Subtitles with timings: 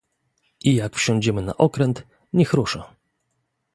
[0.61, 2.03] "I jak wsiądziemy na okręt,
[2.33, 2.95] niech rusza."